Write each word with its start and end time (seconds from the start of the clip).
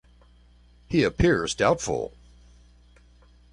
He 0.87 1.03
appears 1.03 1.53
doubtful. 1.53 2.15